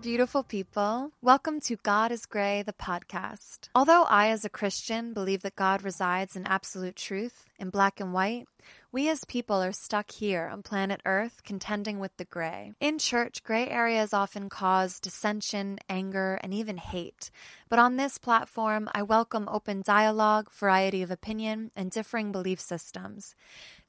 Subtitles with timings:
[0.00, 1.10] Beautiful people.
[1.20, 3.68] Welcome to God is Gray, the podcast.
[3.74, 8.12] Although I, as a Christian, believe that God resides in absolute truth, in black and
[8.12, 8.46] white,
[8.90, 12.72] we as people are stuck here on planet Earth contending with the gray.
[12.80, 17.30] In church, gray areas often cause dissension, anger, and even hate.
[17.68, 23.34] But on this platform, I welcome open dialogue, variety of opinion, and differing belief systems.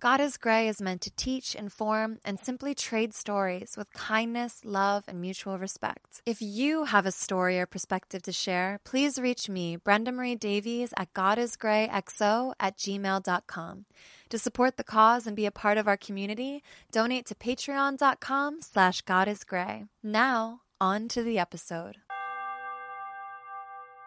[0.01, 5.05] God is Gray is meant to teach, inform, and simply trade stories with kindness, love,
[5.07, 6.21] and mutual respect.
[6.25, 10.93] If you have a story or perspective to share, please reach me, Brenda Marie Davies,
[10.97, 13.85] at godisgrayxo at gmail.com.
[14.29, 19.03] To support the cause and be a part of our community, donate to patreon.com slash
[19.03, 19.87] godisgray.
[20.03, 21.97] Now, on to the episode.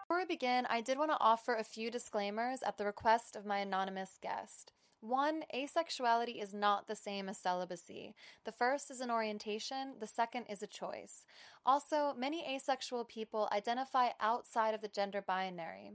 [0.04, 3.44] Before we begin, I did want to offer a few disclaimers at the request of
[3.44, 4.70] my anonymous guest.
[5.00, 8.14] One, asexuality is not the same as celibacy.
[8.44, 11.26] The first is an orientation, the second is a choice.
[11.66, 15.94] Also, many asexual people identify outside of the gender binary.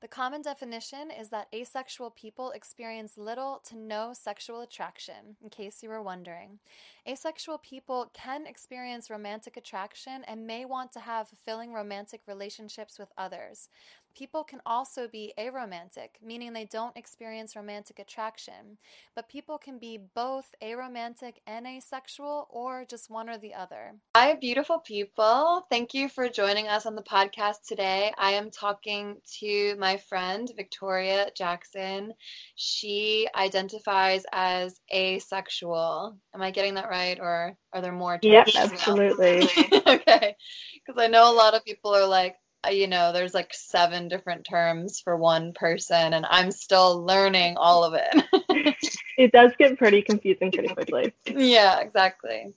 [0.00, 5.82] The common definition is that asexual people experience little to no sexual attraction, in case
[5.82, 6.58] you were wondering.
[7.06, 13.12] Asexual people can experience romantic attraction and may want to have fulfilling romantic relationships with
[13.18, 13.68] others.
[14.16, 18.78] People can also be aromantic, meaning they don't experience romantic attraction.
[19.14, 23.94] But people can be both aromantic and asexual, or just one or the other.
[24.16, 25.64] Hi, beautiful people.
[25.70, 28.12] Thank you for joining us on the podcast today.
[28.18, 29.46] I am talking to
[29.78, 32.12] my friend, Victoria Jackson.
[32.54, 36.16] She identifies as asexual.
[36.34, 38.18] Am I getting that right, or are there more?
[38.22, 39.42] Yep, absolutely.
[39.86, 40.36] okay.
[40.74, 42.36] Because I know a lot of people are like,
[42.70, 47.84] you know, there's like seven different terms for one person, and I'm still learning all
[47.84, 48.76] of it.
[49.16, 51.14] it does get pretty confusing pretty quickly.
[51.26, 52.52] Yeah, exactly.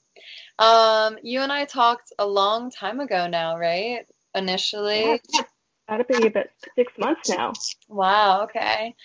[0.59, 4.06] Um, you and I talked a long time ago now, right?
[4.35, 5.22] Initially.
[5.34, 5.44] Yeah,
[5.88, 7.54] that'll be about six months now.
[7.88, 8.96] Wow, okay.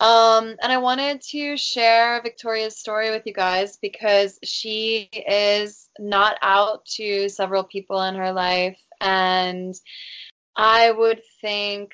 [0.00, 6.36] Um, and I wanted to share Victoria's story with you guys because she is not
[6.42, 9.74] out to several people in her life and
[10.56, 11.92] I would think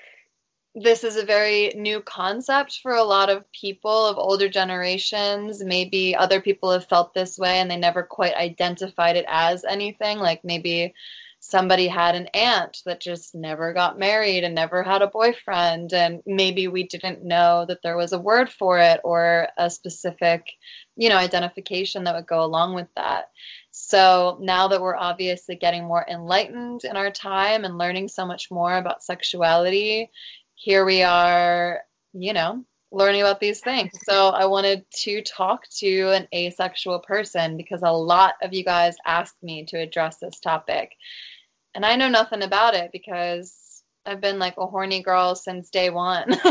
[0.74, 5.62] this is a very new concept for a lot of people of older generations.
[5.62, 10.18] Maybe other people have felt this way and they never quite identified it as anything.
[10.18, 10.94] Like maybe
[11.40, 15.92] somebody had an aunt that just never got married and never had a boyfriend.
[15.92, 20.46] And maybe we didn't know that there was a word for it or a specific,
[20.96, 23.30] you know, identification that would go along with that.
[23.70, 28.50] So now that we're obviously getting more enlightened in our time and learning so much
[28.50, 30.10] more about sexuality,
[30.54, 31.82] here we are,
[32.12, 33.92] you know, learning about these things.
[34.04, 38.96] So I wanted to talk to an asexual person because a lot of you guys
[39.04, 40.92] asked me to address this topic.
[41.74, 45.90] And I know nothing about it because I've been like a horny girl since day
[45.90, 46.30] one.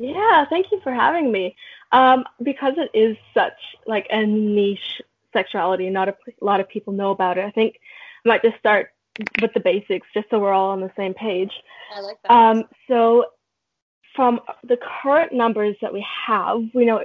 [0.00, 1.54] yeah, thank you for having me.
[1.92, 3.52] Um, because it is such
[3.86, 5.00] like a niche
[5.32, 7.44] sexuality, not a, a lot of people know about it.
[7.44, 7.78] I think
[8.24, 8.90] I might just start
[9.40, 11.52] with the basics, just so we're all on the same page.
[11.94, 12.32] I like that.
[12.32, 13.26] Um, so,
[14.14, 17.04] from the current numbers that we have, we know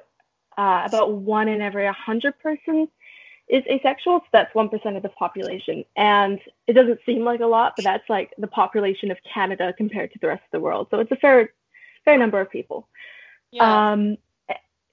[0.57, 2.90] uh, about one in every 100 persons
[3.47, 4.19] is asexual.
[4.19, 5.85] So that's 1% of the population.
[5.95, 10.12] And it doesn't seem like a lot, but that's like the population of Canada compared
[10.13, 10.88] to the rest of the world.
[10.91, 11.51] So it's a fair,
[12.03, 12.88] fair number of people.
[13.51, 13.92] Yeah.
[13.92, 14.18] Um,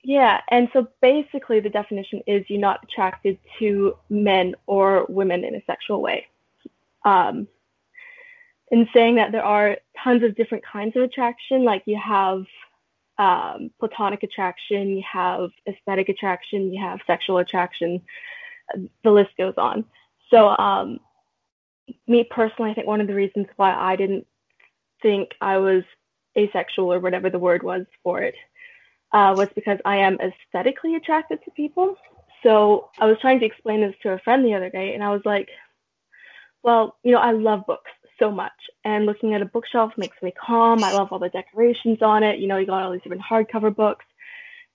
[0.04, 5.54] yeah, and so basically the definition is you're not attracted to men or women in
[5.54, 6.26] a sexual way.
[7.04, 7.48] Um,
[8.70, 12.44] in saying that there are tons of different kinds of attraction, like you have
[13.18, 18.00] um, platonic attraction, you have aesthetic attraction, you have sexual attraction,
[19.04, 19.84] the list goes on.
[20.30, 20.98] So, um,
[22.08, 24.26] me personally, I think one of the reasons why I didn't
[25.02, 25.84] think I was
[26.36, 28.34] asexual or whatever the word was for it
[29.12, 31.96] uh, was because I am aesthetically attracted to people.
[32.42, 35.10] So I was trying to explain this to a friend the other day, and I
[35.10, 35.48] was like,
[36.64, 37.90] well, you know, I love books.
[38.18, 38.52] so much.
[38.84, 40.82] And looking at a bookshelf makes me calm.
[40.82, 42.38] I love all the decorations on it.
[42.38, 44.04] You know, you got all these different hardcover books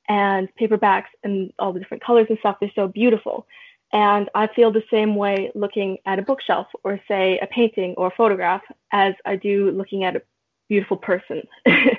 [0.07, 2.57] and paperbacks and all the different colors and stuff.
[2.59, 3.47] They're so beautiful.
[3.91, 8.07] And I feel the same way looking at a bookshelf or, say, a painting or
[8.07, 8.61] a photograph
[8.91, 10.21] as I do looking at a
[10.67, 11.97] beautiful person, okay.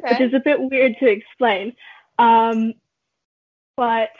[0.00, 1.74] which is a bit weird to explain.
[2.18, 2.74] Um,
[3.76, 4.10] but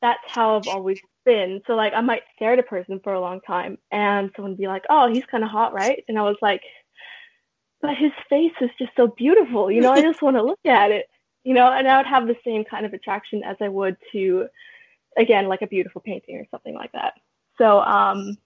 [0.00, 1.62] that's how I've always been.
[1.66, 4.68] So, like, I might stare at a person for a long time and someone be
[4.68, 6.04] like, oh, he's kind of hot, right?
[6.08, 6.62] And I was like,
[7.80, 9.70] but his face is just so beautiful.
[9.70, 11.08] You know, I just want to look at it,
[11.44, 14.48] you know, and I would have the same kind of attraction as I would to
[15.16, 17.14] again like a beautiful painting or something like that
[17.58, 18.36] so um,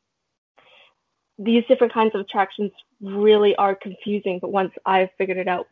[1.38, 5.67] these different kinds of attractions really are confusing but once i've figured it out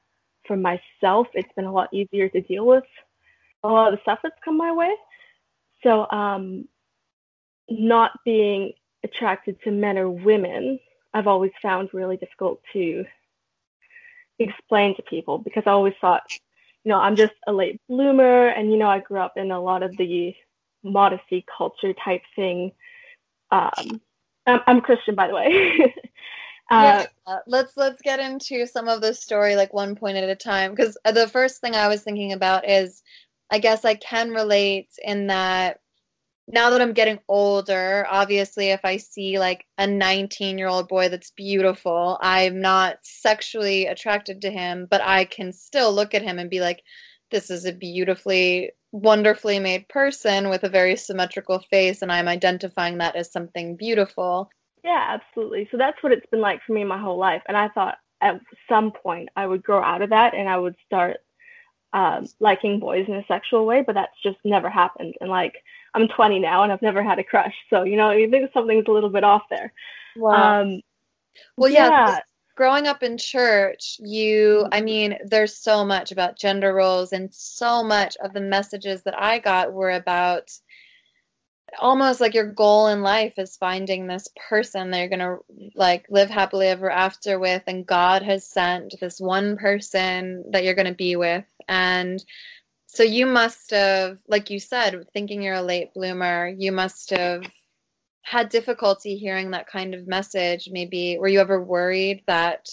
[0.46, 2.84] for myself it's been a lot easier to deal with
[3.62, 4.94] a lot of the stuff that's come my way
[5.82, 6.66] so um,
[7.68, 8.72] not being
[9.02, 10.78] attracted to men or women
[11.12, 13.04] i've always found really difficult to
[14.38, 16.22] explain to people because i always thought
[16.84, 19.60] you know i'm just a late bloomer and you know i grew up in a
[19.60, 20.34] lot of the
[20.84, 22.72] modesty culture type thing.
[23.50, 24.00] Um,
[24.46, 25.78] I'm, I'm Christian, by the way.
[26.70, 30.36] uh, yeah, let's let's get into some of the story like one point at a
[30.36, 33.02] time because the first thing I was thinking about is
[33.50, 35.80] I guess I can relate in that
[36.46, 41.08] now that I'm getting older, obviously, if I see like a 19 year old boy
[41.08, 46.38] that's beautiful, I'm not sexually attracted to him, but I can still look at him
[46.38, 46.82] and be like,
[47.30, 52.98] this is a beautifully wonderfully made person with a very symmetrical face and I'm identifying
[52.98, 54.50] that as something beautiful.
[54.84, 55.66] Yeah, absolutely.
[55.70, 57.42] So that's what it's been like for me my whole life.
[57.48, 60.76] And I thought at some point I would grow out of that and I would
[60.86, 61.16] start
[61.92, 65.14] um, liking boys in a sexual way, but that's just never happened.
[65.20, 65.54] And like
[65.94, 68.86] I'm 20 now and I've never had a crush, so you know you think something's
[68.88, 69.72] a little bit off there.
[70.16, 70.62] Wow.
[70.62, 70.80] Um,
[71.56, 71.88] well, yeah.
[71.88, 72.20] yeah
[72.56, 77.82] growing up in church, you, I mean, there's so much about gender roles, and so
[77.82, 80.50] much of the messages that I got were about
[81.80, 85.38] almost like your goal in life is finding this person that you're going to
[85.74, 90.74] like live happily ever after with and God has sent this one person that you're
[90.74, 92.24] going to be with and
[92.94, 97.42] so you must have like you said thinking you're a late bloomer you must have
[98.24, 100.68] had difficulty hearing that kind of message.
[100.72, 102.70] Maybe were you ever worried that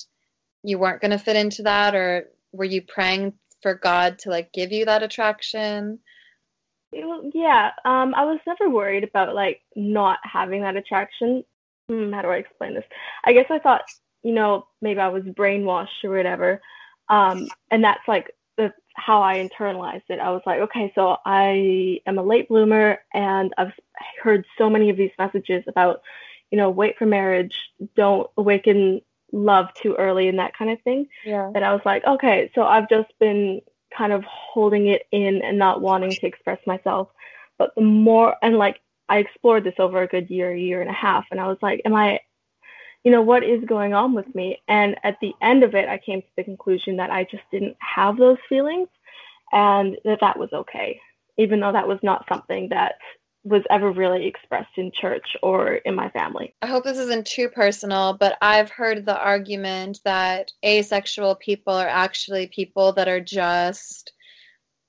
[0.64, 4.54] you weren't going to fit into that or were you praying for god to like
[4.54, 6.00] give you that attraction?
[6.94, 11.44] Yeah um i was never worried about like not having that attraction.
[11.90, 12.86] Hmm, how do i explain this?
[13.26, 13.84] I guess i thought
[14.24, 16.62] you know maybe i was brainwashed or whatever
[17.10, 18.32] um and that's like
[18.96, 20.20] how I internalized it.
[20.20, 23.74] I was like, okay, so I am a late bloomer and I've
[24.22, 26.02] heard so many of these messages about,
[26.52, 27.58] you know, wait for marriage,
[27.96, 29.02] don't awaken
[29.32, 31.08] love too early and that kind of thing.
[31.26, 31.52] Yeah.
[31.54, 33.62] That I was like, okay, so I've just been
[33.96, 37.10] kind of holding it in and not wanting to express myself.
[37.58, 40.94] But the more and like I explored this over a good year, year and a
[40.94, 42.20] half, and I was like, am I
[43.04, 44.62] you know, what is going on with me?
[44.68, 47.78] And at the end of it, I came to the conclusion that I just didn't
[47.80, 48.90] have those feelings
[49.52, 51.00] and that that was okay,
[51.38, 52.96] even though that was not something that
[53.44, 56.54] was ever really expressed in church or in my family.
[56.62, 61.88] I hope this isn't too personal, but I've heard the argument that asexual people are
[61.88, 64.14] actually people that are just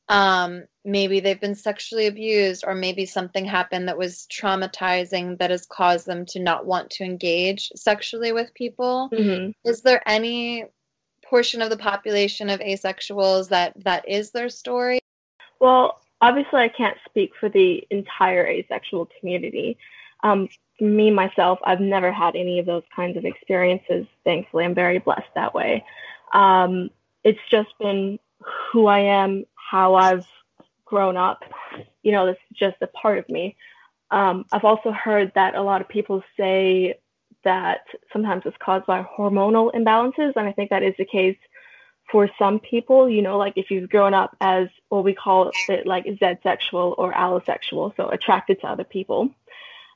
[0.09, 5.66] um, maybe they've been sexually abused or maybe something happened that was traumatizing that has
[5.66, 9.09] caused them to not want to engage sexually with people.
[9.12, 9.50] Mm-hmm.
[9.68, 10.66] is there any
[11.25, 15.00] portion of the population of asexuals that that is their story?
[15.61, 19.78] Well obviously i can't speak for the entire asexual community.
[20.25, 20.49] Um,
[20.80, 24.06] me myself i've never had any of those kinds of experiences.
[24.25, 25.85] Thankfully i'm very blessed that way.
[26.35, 26.90] Um,
[27.25, 28.18] it's just been
[28.73, 30.26] who i am how i've
[30.93, 31.43] grown up.
[32.02, 33.57] You know, this is just a part of me.
[34.11, 36.99] Um, I've also heard that a lot of people say
[37.45, 37.81] that
[38.12, 41.38] sometimes it's caused by hormonal imbalances, and I think that is the case
[42.11, 43.09] for some people.
[43.09, 47.11] You know, like if you've grown up as what we call it like zedsexual or
[47.14, 49.31] allosexual, so attracted to other people.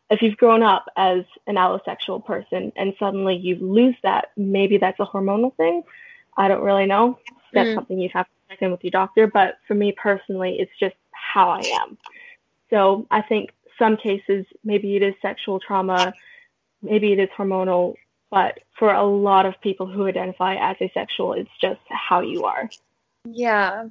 [0.08, 5.00] If you've grown up as an allosexual person and suddenly you lose that, maybe that's
[5.00, 5.82] a hormonal thing.
[6.36, 7.18] I don't really know.
[7.52, 7.74] That's mm.
[7.74, 9.26] something you'd have check in with your doctor.
[9.26, 11.98] But for me personally, it's just how I am.
[12.70, 16.14] So I think some cases, maybe it is sexual trauma,
[16.82, 17.94] maybe it is hormonal,
[18.30, 22.68] but for a lot of people who identify as asexual, it's just how you are.
[23.24, 23.88] Yeah.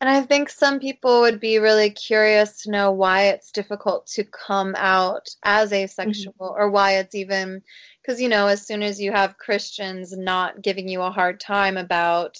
[0.00, 4.24] And I think some people would be really curious to know why it's difficult to
[4.24, 6.62] come out as asexual mm-hmm.
[6.62, 7.62] or why it's even
[8.00, 11.76] because you know as soon as you have christians not giving you a hard time
[11.76, 12.38] about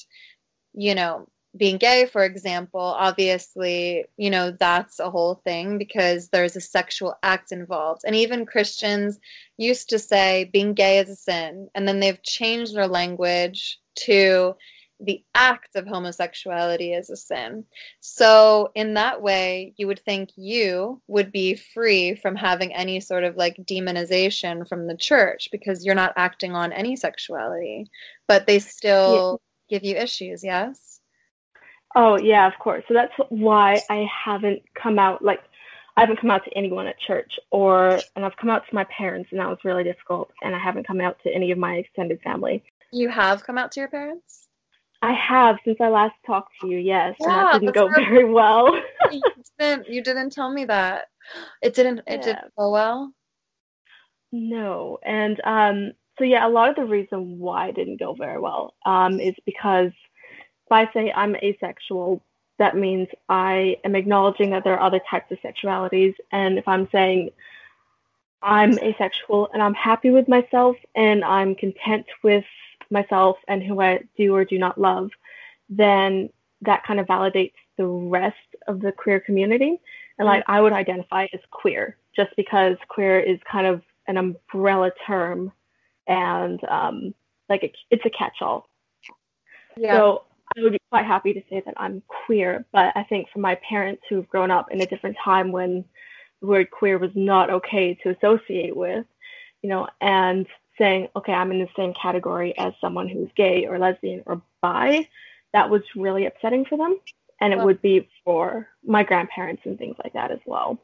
[0.72, 1.26] you know
[1.58, 7.14] being gay for example obviously you know that's a whole thing because there's a sexual
[7.22, 9.18] act involved and even christians
[9.56, 14.54] used to say being gay is a sin and then they've changed their language to
[15.00, 17.64] the act of homosexuality is a sin.
[18.00, 23.24] So, in that way, you would think you would be free from having any sort
[23.24, 27.86] of like demonization from the church because you're not acting on any sexuality,
[28.26, 29.78] but they still yeah.
[29.78, 30.87] give you issues, yes?
[31.94, 32.84] Oh, yeah, of course.
[32.88, 35.40] So, that's why I haven't come out like
[35.96, 38.84] I haven't come out to anyone at church or and I've come out to my
[38.84, 41.74] parents and that was really difficult and I haven't come out to any of my
[41.74, 42.62] extended family.
[42.92, 44.48] You have come out to your parents?
[45.02, 46.78] I have since I last talked to you.
[46.78, 48.80] Yes, yeah, and that didn't go very well.
[49.10, 49.22] you
[49.58, 49.88] didn't.
[49.88, 51.08] You didn't tell me that.
[51.62, 51.98] It didn't.
[52.00, 52.20] It yeah.
[52.20, 53.12] didn't go well.
[54.32, 58.40] No, and um, so yeah, a lot of the reason why it didn't go very
[58.40, 59.92] well um, is because
[60.68, 62.22] if I say I'm asexual,
[62.58, 66.88] that means I am acknowledging that there are other types of sexualities, and if I'm
[66.92, 67.30] saying
[68.42, 72.44] I'm asexual and I'm happy with myself and I'm content with
[72.90, 75.10] myself and who I do or do not love,
[75.70, 76.28] then
[76.62, 79.80] that kind of validates the rest of the queer community.
[80.18, 84.90] And like I would identify as queer just because queer is kind of an umbrella
[85.06, 85.50] term
[86.06, 87.14] and um,
[87.48, 88.68] like it, it's a catch-all.
[89.76, 89.94] Yeah.
[89.94, 90.22] So
[90.56, 93.56] I would be quite happy to say that I'm queer, but I think for my
[93.56, 95.84] parents who've grown up in a different time when
[96.40, 99.04] the word queer was not okay to associate with,
[99.62, 100.46] you know, and
[100.78, 105.08] saying, okay, I'm in the same category as someone who's gay or lesbian or bi,
[105.52, 106.98] that was really upsetting for them.
[107.40, 110.78] And it would be for my grandparents and things like that as well.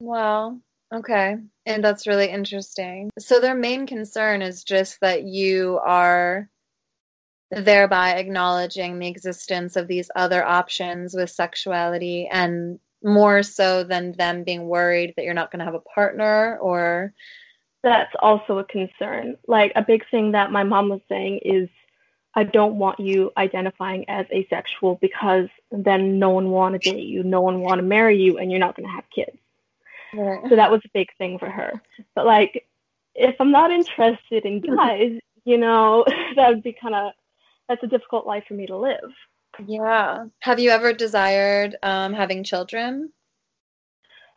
[0.00, 0.58] Well,
[0.92, 1.36] okay.
[1.66, 3.10] And that's really interesting.
[3.18, 6.48] So their main concern is just that you are
[7.52, 14.42] thereby acknowledging the existence of these other options with sexuality and more so than them
[14.44, 17.12] being worried that you're not going to have a partner or
[17.82, 19.36] that's also a concern.
[19.46, 21.68] Like a big thing that my mom was saying is,
[22.34, 27.22] I don't want you identifying as asexual because then no one want to date you,
[27.22, 29.36] no one want to marry you, and you're not going to have kids.
[30.14, 30.40] Right.
[30.48, 31.82] So that was a big thing for her.
[32.14, 32.66] But like,
[33.14, 36.06] if I'm not interested in guys, you know,
[36.36, 37.12] that would be kind of
[37.68, 39.12] that's a difficult life for me to live.
[39.66, 40.26] Yeah.
[40.40, 43.12] Have you ever desired um, having children?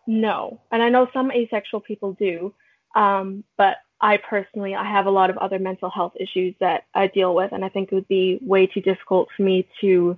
[0.08, 2.54] No, and I know some asexual people do.
[2.96, 7.08] Um, but I personally, I have a lot of other mental health issues that I
[7.08, 10.18] deal with, and I think it would be way too difficult for me to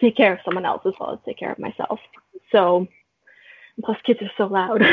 [0.00, 2.00] take care of someone else as well as take care of myself.
[2.52, 2.86] So,
[3.84, 4.82] plus kids are so loud.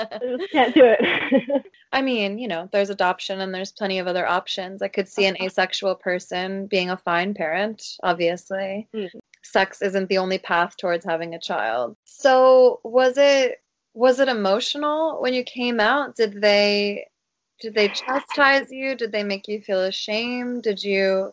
[0.00, 1.66] I just can't do it.
[1.92, 4.82] I mean, you know, there's adoption and there's plenty of other options.
[4.82, 8.88] I could see an asexual person being a fine parent, obviously.
[8.94, 9.18] Mm-hmm.
[9.42, 11.96] Sex isn't the only path towards having a child.
[12.04, 13.60] So, was it
[13.94, 16.16] was it emotional when you came out?
[16.16, 17.06] Did they
[17.60, 18.94] did they chastise you?
[18.94, 20.64] Did they make you feel ashamed?
[20.64, 21.32] Did you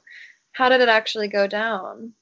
[0.54, 2.14] how did it actually go down?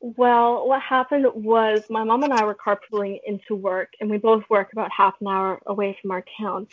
[0.00, 4.44] Well, what happened was my mom and I were carpooling into work, and we both
[4.48, 6.66] work about half an hour away from our town.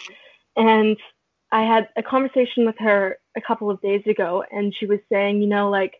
[0.56, 0.98] And
[1.52, 5.42] I had a conversation with her a couple of days ago, and she was saying,
[5.42, 5.96] you know, like,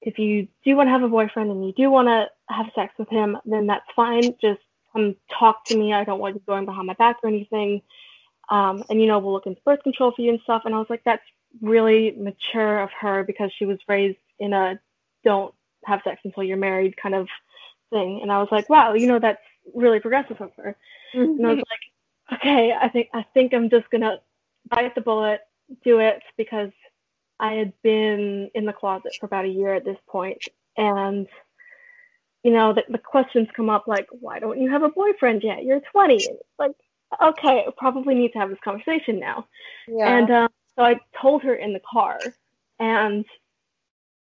[0.00, 2.94] if you do want to have a boyfriend and you do want to have sex
[2.98, 4.34] with him, then that's fine.
[4.40, 4.60] Just
[4.92, 5.92] come talk to me.
[5.92, 7.82] I don't want you going behind my back or anything.
[8.48, 10.62] Um, and you know, we'll look into birth control for you and stuff.
[10.64, 11.24] And I was like, that's
[11.60, 14.78] really mature of her because she was raised in a
[15.24, 15.52] don't
[15.86, 17.28] have sex until you're married kind of
[17.90, 18.20] thing.
[18.22, 19.42] And I was like, wow, you know, that's
[19.74, 20.76] really progressive of her.
[21.14, 21.38] Mm-hmm.
[21.38, 24.20] And I was like, okay, I think I think I'm just gonna
[24.68, 25.40] bite the bullet,
[25.84, 26.70] do it because
[27.38, 30.42] I had been in the closet for about a year at this point,
[30.76, 31.26] and
[32.42, 35.64] you know, the, the questions come up like, why don't you have a boyfriend yet?
[35.64, 36.14] You're 20.
[36.14, 36.28] It's
[36.60, 36.76] like,
[37.20, 39.48] okay, I probably need to have this conversation now.
[39.88, 40.16] Yeah.
[40.16, 42.20] And um, so I told her in the car,
[42.78, 43.24] and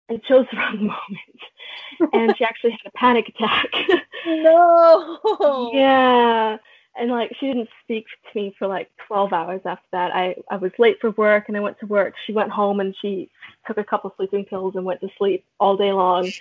[0.10, 0.78] I chose the wrong
[2.00, 2.14] moment.
[2.14, 3.68] and she actually had a panic attack.
[4.26, 5.72] no.
[5.74, 6.58] yeah.
[7.00, 10.16] And like she didn't speak to me for like 12 hours after that.
[10.16, 12.16] I, I was late for work and I went to work.
[12.26, 13.30] She went home and she
[13.68, 16.32] took a couple sleeping pills and went to sleep all day long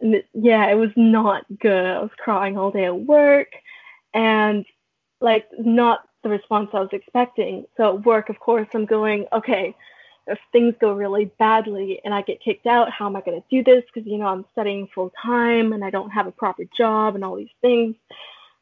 [0.00, 1.86] And yeah, it was not good.
[1.86, 3.48] I was crying all day at work
[4.14, 4.64] and
[5.20, 7.66] like not the response I was expecting.
[7.76, 9.74] So at work, of course, I'm going, okay,
[10.28, 13.46] if things go really badly and I get kicked out, how am I going to
[13.50, 13.84] do this?
[13.92, 17.24] Because, you know, I'm studying full time and I don't have a proper job and
[17.24, 17.96] all these things.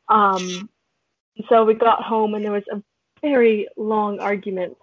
[0.09, 0.69] Um,
[1.49, 2.83] so we got home and there was a
[3.21, 4.77] very long argument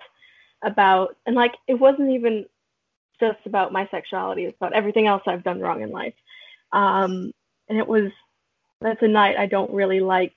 [0.64, 2.46] about, and like it wasn't even
[3.20, 6.16] just about my sexuality; it's about everything else I've done wrong in life.
[6.72, 7.32] Um,
[7.70, 8.12] and it was
[8.82, 10.36] that's a night I don't really like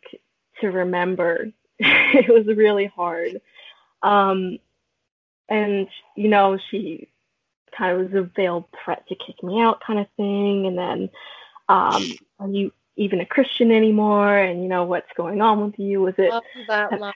[0.61, 1.53] to remember.
[1.79, 3.41] it was really hard.
[4.03, 4.59] Um,
[5.49, 7.09] and you know, she
[7.77, 10.67] kind of was a veiled threat to kick me out, kind of thing.
[10.67, 11.11] And then,
[11.69, 12.05] um,
[12.39, 14.37] are you even a Christian anymore?
[14.37, 16.01] And you know, what's going on with you?
[16.01, 16.31] Was it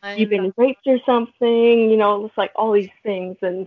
[0.02, 1.90] have you been raped or something?
[1.90, 3.36] You know, it's like all these things.
[3.42, 3.66] And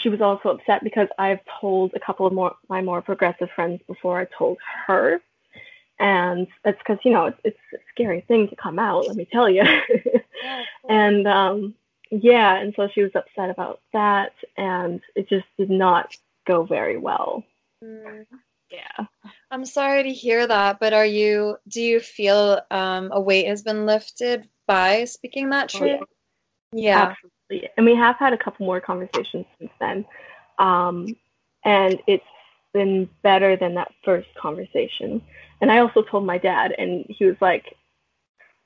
[0.00, 3.80] she was also upset because I've told a couple of more my more progressive friends
[3.86, 5.20] before I told her.
[6.00, 9.28] And it's because you know it's, it's a scary thing to come out, let me
[9.30, 9.62] tell you.
[10.42, 11.74] Yeah, and um,
[12.22, 16.16] yeah, and so she was upset about that, and it just did not
[16.46, 17.44] go very well.
[17.82, 18.26] Mm.
[18.70, 19.06] Yeah.
[19.50, 23.62] I'm sorry to hear that, but are you do you feel um, a weight has
[23.62, 26.00] been lifted by speaking that Oh, truth?
[26.72, 26.82] yeah.
[26.82, 27.14] yeah.
[27.50, 27.70] Absolutely.
[27.76, 30.04] And we have had a couple more conversations since then.
[30.58, 31.16] Um,
[31.64, 32.24] and it's
[32.72, 35.22] been better than that first conversation.
[35.60, 37.76] And I also told my dad, and he was like,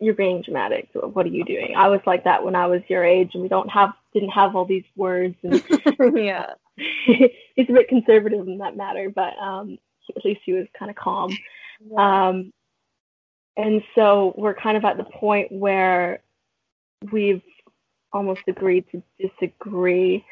[0.01, 0.89] You're being dramatic.
[0.95, 1.75] What are you doing?
[1.77, 4.55] I was like that when I was your age, and we don't have didn't have
[4.55, 5.35] all these words.
[5.43, 5.63] And
[6.17, 6.55] yeah.
[6.77, 9.79] he's a bit conservative in that matter, but um,
[10.17, 11.37] at least he was kind of calm.
[11.97, 12.53] Um,
[13.57, 16.21] and so we're kind of at the point where
[17.13, 17.43] we've
[18.13, 20.25] almost agreed to disagree.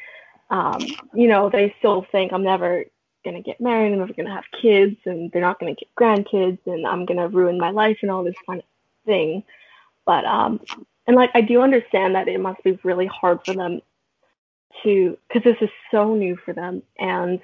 [0.49, 0.79] Um,
[1.13, 2.85] you know, they still think I'm never
[3.23, 5.79] going to get married, I'm never going to have kids, and they're not going to
[5.79, 8.65] get grandkids, and I'm going to ruin my life and all this kind of
[9.07, 9.43] thing.
[10.05, 10.59] But, um,
[11.07, 13.81] and like, I do understand that it must be really hard for them
[14.83, 17.39] to, because this is so new for them, and,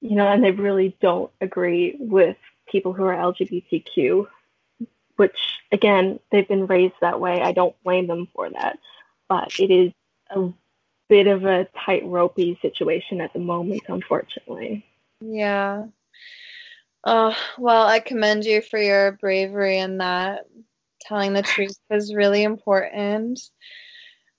[0.00, 2.36] you know, and they really don't agree with
[2.66, 4.26] people who are LGBTQ,
[5.16, 5.38] which
[5.72, 7.40] again, they've been raised that way.
[7.40, 8.78] I don't blame them for that,
[9.28, 9.92] but it is
[10.30, 10.50] a
[11.08, 14.84] bit of a tight ropey situation at the moment, unfortunately.
[15.20, 15.86] Yeah.
[17.10, 20.40] Oh, well, I commend you for your bravery in that.
[21.00, 23.40] Telling the truth is really important.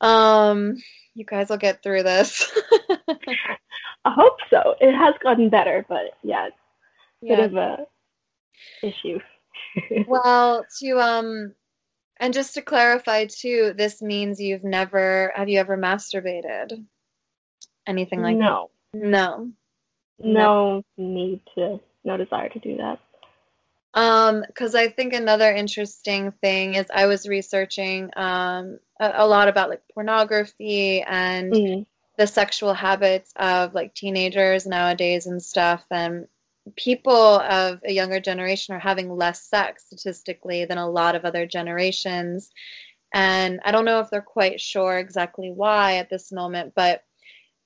[0.02, 0.76] Um,
[1.16, 2.48] you guys will get through this.
[3.10, 4.76] I hope so.
[4.80, 6.56] It has gotten better, but yeah, it's
[7.24, 7.78] a bit of a
[8.84, 9.20] issue.
[10.08, 11.54] Well, to um,
[12.20, 16.86] and just to clarify too, this means you've never, have you ever masturbated?
[17.88, 19.00] Anything like no, that?
[19.04, 19.52] No.
[20.20, 21.80] no need to,
[22.10, 23.00] no desire to do that.
[23.94, 29.48] Um, because I think another interesting thing is I was researching um a, a lot
[29.48, 31.86] about like pornography and Mm.
[32.18, 36.28] the sexual habits of like teenagers nowadays and stuff and
[36.76, 41.48] people of a younger generation are having less sex statistically than a lot of other
[41.48, 42.52] generations
[43.12, 47.04] and I don't know if they're quite sure exactly why at this moment but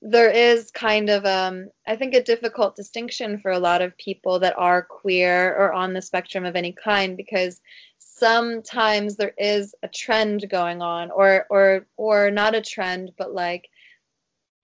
[0.06, 4.38] there is kind of um I think a difficult distinction for a lot of people
[4.40, 7.60] that are queer or on the spectrum of any kind because
[7.98, 13.70] sometimes there is a trend going on or or or not a trend but like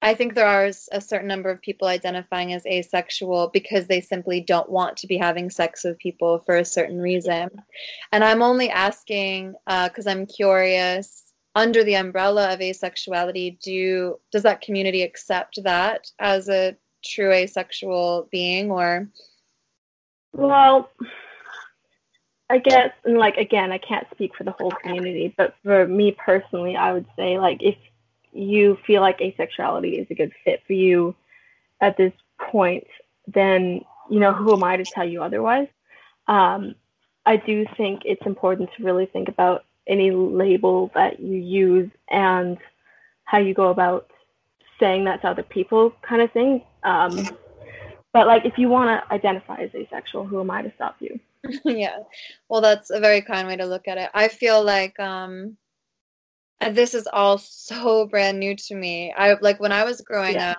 [0.03, 4.41] I think there are a certain number of people identifying as asexual because they simply
[4.41, 7.51] don't want to be having sex with people for a certain reason.
[8.11, 11.30] And I'm only asking because I'm curious.
[11.55, 18.29] Under the umbrella of asexuality, do does that community accept that as a true asexual
[18.31, 19.09] being, or
[20.33, 20.91] Well,
[22.49, 26.13] I guess, and like again, I can't speak for the whole community, but for me
[26.13, 27.77] personally, I would say like if
[28.33, 31.17] you feel like asexuality is a good fit for you
[31.81, 32.87] at this point,
[33.27, 35.69] then you know who am I to tell you otherwise?
[36.29, 36.77] Um,
[37.27, 42.59] I do think it's important to really think about any label that you use and
[43.25, 44.11] how you go about
[44.81, 46.63] saying that to other people, kind of thing.
[46.85, 47.37] Um,
[48.13, 51.21] but like, if you want to identify as asexual, who am I to stop you?
[51.65, 51.99] yeah.
[52.49, 54.11] Well, that's a very kind way to look at it.
[54.15, 55.57] I feel like um
[56.73, 59.13] this is all so brand new to me.
[59.17, 60.53] I like when I was growing Yeah.
[60.53, 60.59] up,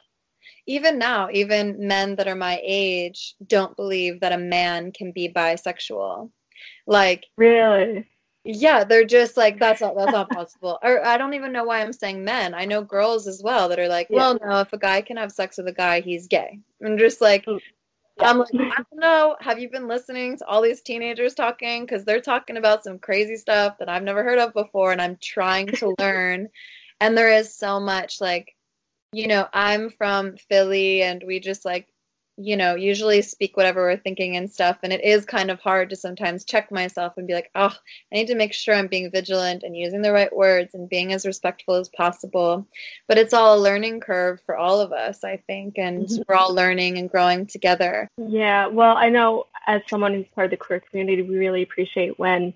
[0.67, 5.29] even now, even men that are my age don't believe that a man can be
[5.29, 6.31] bisexual.
[6.87, 8.07] Like, Really?
[8.43, 10.79] Yeah, they're just like that's not that's not possible.
[10.81, 12.53] Or I don't even know why I'm saying men.
[12.53, 14.17] I know girls as well that are like, Yeah.
[14.17, 16.59] well, no, if a guy can have sex with a guy, he's gay.
[16.83, 17.61] I'm just like, Mm.
[18.19, 19.35] I'm like, I don't know.
[19.39, 21.85] Have you been listening to all these teenagers talking?
[21.85, 25.17] Because they're talking about some crazy stuff that I've never heard of before, and I'm
[25.21, 26.49] trying to learn.
[26.99, 28.55] And there is so much like,
[29.11, 31.87] you know, I'm from Philly, and we just like
[32.37, 34.77] you know, usually speak whatever we're thinking and stuff.
[34.83, 37.73] And it is kind of hard to sometimes check myself and be like, oh,
[38.11, 41.13] I need to make sure I'm being vigilant and using the right words and being
[41.13, 42.67] as respectful as possible.
[43.07, 45.77] But it's all a learning curve for all of us, I think.
[45.77, 46.21] And mm-hmm.
[46.27, 48.07] we're all learning and growing together.
[48.17, 48.67] Yeah.
[48.67, 52.53] Well, I know as someone who's part of the queer community, we really appreciate when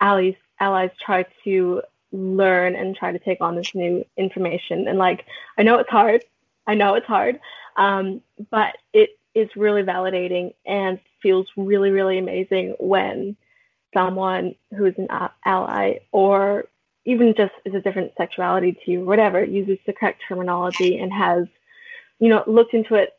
[0.00, 4.88] allies, allies try to learn and try to take on this new information.
[4.88, 6.24] And like, I know it's hard.
[6.66, 7.38] I know it's hard.
[7.76, 13.36] Um, but it is really validating and feels really, really amazing when
[13.94, 15.08] someone who's an
[15.44, 16.64] ally or
[17.04, 21.46] even just is a different sexuality to you, whatever, uses the correct terminology and has,
[22.18, 23.14] you know, looked into it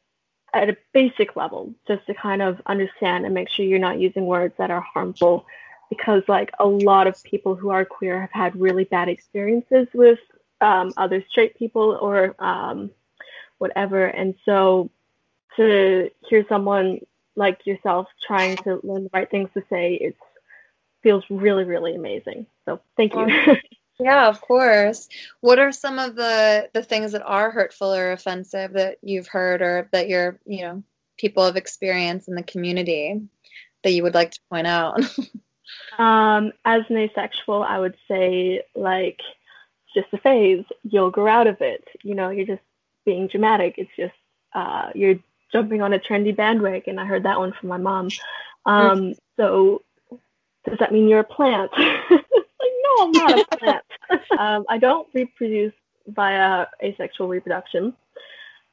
[0.53, 4.25] at a basic level just to kind of understand and make sure you're not using
[4.25, 5.45] words that are harmful.
[5.89, 10.19] Because like a lot of people who are queer have had really bad experiences with
[10.62, 12.91] um, other straight people or um,
[13.58, 14.05] whatever.
[14.05, 14.91] And so
[15.60, 17.02] to hear someone
[17.36, 20.15] like yourself trying to learn the right things to say, it
[21.04, 22.45] feels really, really amazing.
[22.65, 23.28] So thank you.
[24.00, 25.10] yeah, of course.
[25.41, 29.62] What are some of the the things that are hurtful or offensive that you've heard
[29.62, 30.84] or that your you know
[31.17, 33.22] people have experienced in the community
[33.84, 35.00] that you would like to point out?
[35.98, 39.19] um, as an asexual, I would say like
[39.86, 40.65] it's just a phase.
[40.84, 41.86] You'll grow out of it.
[42.04, 42.63] You know, you're just
[43.06, 43.76] being dramatic.
[43.78, 44.13] It's just
[44.54, 45.19] uh, you're
[45.52, 47.00] jumping on a trendy bandwagon.
[47.00, 48.10] I heard that one from my mom.
[48.66, 49.82] Um, so
[50.66, 51.72] does that mean you're a plant?
[51.78, 52.26] like,
[52.84, 53.84] no, I'm not a plant.
[54.40, 55.74] um, I don't reproduce
[56.08, 57.94] via asexual reproduction.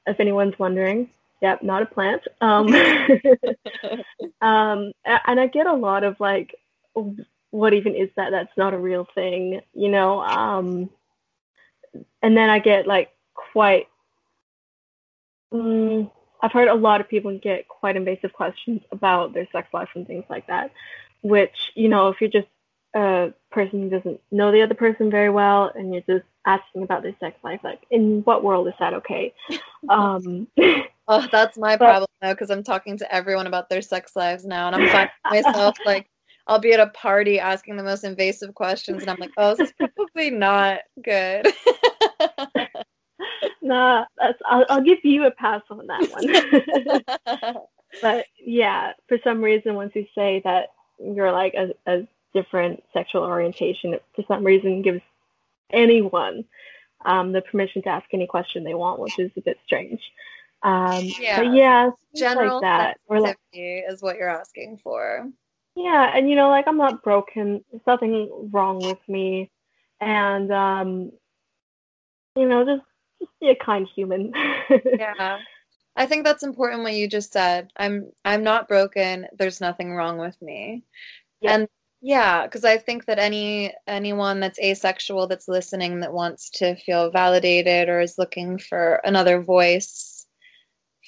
[0.06, 1.10] If anyone's wondering,
[1.42, 2.22] yep, not a plant.
[2.40, 2.66] Um,
[4.40, 6.54] um, and I get a lot of like,
[7.50, 8.30] what even is that?
[8.30, 10.20] That's not a real thing, you know.
[10.20, 10.90] Um,
[12.22, 13.88] and then I get like quite.
[15.52, 16.10] Mm,
[16.42, 20.06] I've heard a lot of people get quite invasive questions about their sex life and
[20.06, 20.72] things like that,
[21.22, 22.48] which, you know, if you're just
[22.94, 27.02] a person who doesn't know the other person very well and you're just asking about
[27.02, 29.34] their sex life, like, in what world is that okay?
[29.88, 30.48] Um,
[31.06, 34.44] oh, that's my but, problem though, because I'm talking to everyone about their sex lives
[34.44, 35.12] now, and I'm finding
[35.44, 36.08] myself like,
[36.48, 39.68] I'll be at a party asking the most invasive questions, and I'm like, oh, this
[39.68, 41.46] is probably not good.
[43.62, 47.04] nah, that's, I'll, I'll give you a pass on that
[47.44, 47.54] one.
[48.02, 53.22] but yeah, for some reason, once you say that you're like a, a different sexual
[53.22, 55.02] orientation, it for some reason gives
[55.72, 56.44] anyone
[57.04, 60.00] um, the permission to ask any question they want, which is a bit strange.
[60.62, 62.96] Um, yeah, but yeah, general like that.
[63.06, 65.28] Or like, is what you're asking for.
[65.76, 67.62] Yeah, and you know, like I'm not broken.
[67.70, 69.50] There's nothing wrong with me,
[70.00, 71.12] and um,
[72.34, 72.82] you know, just
[73.20, 74.32] just be a kind human.
[74.98, 75.38] yeah.
[75.96, 77.70] I think that's important what you just said.
[77.76, 79.26] I'm I'm not broken.
[79.38, 80.84] There's nothing wrong with me.
[81.42, 81.68] And
[82.02, 87.10] yeah, because I think that any anyone that's asexual that's listening that wants to feel
[87.10, 90.26] validated or is looking for another voice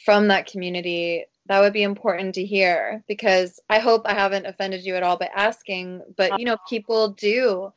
[0.04, 4.84] from that community, that would be important to hear because I hope I haven't offended
[4.84, 6.68] you at all by asking, but you know, uh-huh.
[6.68, 7.72] people do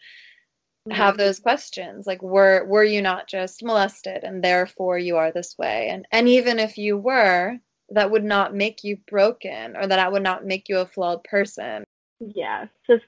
[0.89, 0.97] Mm-hmm.
[0.97, 5.55] have those questions like were were you not just molested and therefore you are this
[5.55, 5.89] way?
[5.89, 10.23] And and even if you were that would not make you broken or that would
[10.23, 11.83] not make you a flawed person.
[12.19, 13.03] Yeah just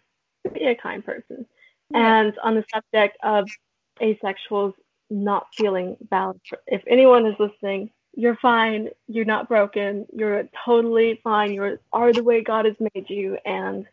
[0.54, 1.48] be a kind person.
[1.90, 2.20] Yeah.
[2.22, 3.50] and on the subject of
[4.00, 4.74] asexuals
[5.10, 11.54] not feeling valid if anyone is listening you're fine you're not broken you're totally fine
[11.54, 13.86] you are the way god has made you and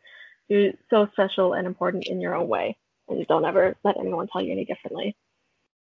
[0.49, 2.77] you're so special and important in your own way
[3.11, 5.17] and don't ever let anyone tell you any differently.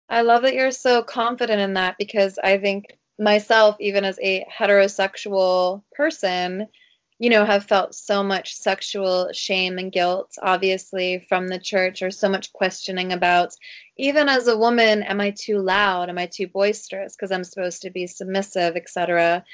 [0.08, 4.46] I love that you're so confident in that because I think myself, even as a
[4.50, 6.66] heterosexual person,
[7.18, 12.12] you know, have felt so much sexual shame and guilt, obviously, from the church, or
[12.12, 13.52] so much questioning about,
[13.96, 16.10] even as a woman, am I too loud?
[16.10, 19.44] Am I too boisterous because I'm supposed to be submissive, etc.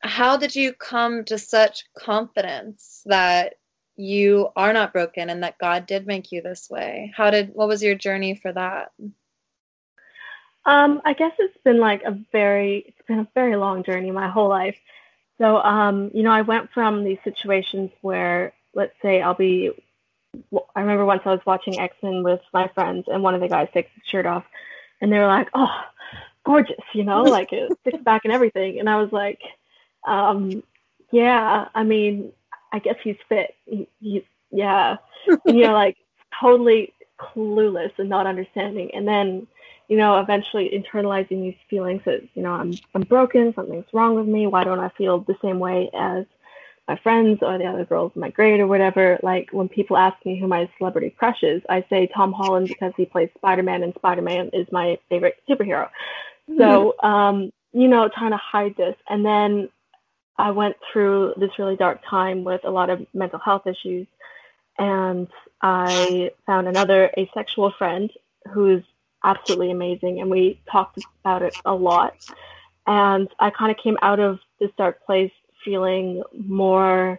[0.00, 3.54] How did you come to such confidence that
[3.96, 7.12] you are not broken and that God did make you this way.
[7.16, 8.92] How did what was your journey for that?
[10.64, 14.28] Um, I guess it's been like a very it's been a very long journey my
[14.28, 14.76] whole life.
[15.38, 19.70] So um, you know, I went from these situations where let's say I'll be
[20.74, 23.68] I remember once I was watching X-Men with my friends and one of the guys
[23.72, 24.44] takes his shirt off
[25.00, 25.80] and they were like, "Oh,
[26.44, 28.78] gorgeous," you know, like it sticks back and everything.
[28.78, 29.40] And I was like,
[30.06, 30.62] um,
[31.10, 32.32] yeah, I mean,
[32.72, 33.54] I guess he's fit.
[33.66, 35.96] He, he's yeah, and, you know, like
[36.40, 38.90] totally clueless and not understanding.
[38.94, 39.46] And then
[39.88, 44.26] you know, eventually internalizing these feelings that, you know, I'm, I'm broken, something's wrong with
[44.26, 44.46] me.
[44.46, 46.24] Why don't I feel the same way as
[46.88, 49.18] my friends or the other girls in my grade or whatever?
[49.22, 52.92] Like when people ask me who my celebrity crush is, I say Tom Holland because
[52.96, 55.88] he plays Spider-Man and Spider-Man is my favorite superhero.
[56.50, 56.58] Mm-hmm.
[56.58, 58.96] So, um, you know, trying to hide this.
[59.08, 59.68] And then
[60.38, 64.06] I went through this really dark time with a lot of mental health issues.
[64.78, 65.28] And
[65.62, 68.10] I found another asexual friend
[68.52, 68.82] who's
[69.24, 70.20] absolutely amazing.
[70.20, 72.14] And we talked about it a lot.
[72.86, 75.32] And I kind of came out of this dark place
[75.64, 77.18] feeling more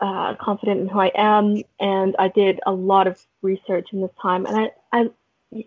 [0.00, 1.62] uh, confident in who I am.
[1.78, 4.44] And I did a lot of research in this time.
[4.46, 5.10] And I, I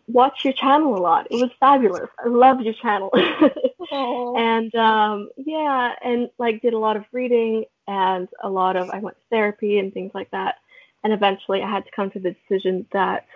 [0.08, 1.28] watched your channel a lot.
[1.30, 2.10] It was fabulous.
[2.24, 3.12] I love your channel.
[3.92, 9.00] and um, yeah, and like did a lot of reading and a lot of I
[9.00, 10.56] went to therapy and things like that.
[11.04, 13.28] And eventually I had to come to the decision that,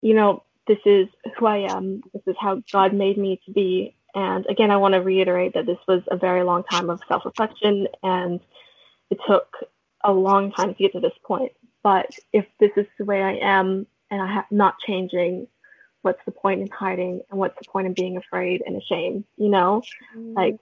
[0.00, 2.02] you know, this is who I am.
[2.14, 3.94] This is how God made me to be.
[4.14, 7.24] And again, I want to reiterate that this was a very long time of self
[7.24, 8.40] reflection and
[9.10, 9.48] it took
[10.04, 11.52] a long time to get to this point.
[11.82, 15.48] But if this is the way I am and I am not changing,
[16.02, 19.48] what's the point in hiding and what's the point in being afraid and ashamed, you
[19.48, 19.82] know?
[20.16, 20.36] Mm.
[20.36, 20.58] Like,